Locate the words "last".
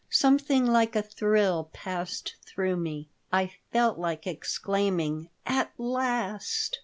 5.77-6.79